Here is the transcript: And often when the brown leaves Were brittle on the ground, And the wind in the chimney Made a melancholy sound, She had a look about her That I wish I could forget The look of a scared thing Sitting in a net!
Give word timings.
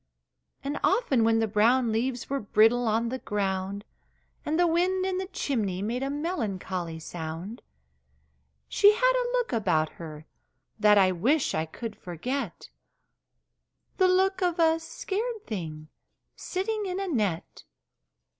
And 0.63 0.79
often 0.83 1.23
when 1.23 1.37
the 1.37 1.47
brown 1.47 1.91
leaves 1.91 2.27
Were 2.27 2.39
brittle 2.39 2.87
on 2.87 3.09
the 3.09 3.19
ground, 3.19 3.85
And 4.43 4.59
the 4.59 4.65
wind 4.65 5.05
in 5.05 5.19
the 5.19 5.27
chimney 5.27 5.83
Made 5.83 6.01
a 6.01 6.09
melancholy 6.09 6.97
sound, 6.97 7.61
She 8.67 8.93
had 8.95 9.13
a 9.15 9.31
look 9.33 9.53
about 9.53 9.89
her 9.99 10.25
That 10.79 10.97
I 10.97 11.11
wish 11.11 11.53
I 11.53 11.67
could 11.67 11.95
forget 11.95 12.71
The 13.97 14.07
look 14.07 14.41
of 14.41 14.57
a 14.57 14.79
scared 14.79 15.45
thing 15.45 15.89
Sitting 16.35 16.87
in 16.87 16.99
a 16.99 17.07
net! 17.07 17.65